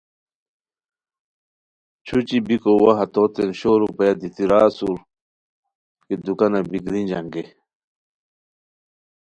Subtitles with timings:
[2.05, 4.97] چھوچھی بیکو وا ہتوتین شور روپیہ دیتی را اسور
[6.05, 7.45] کی دوکانہ بی گرینج انگیئے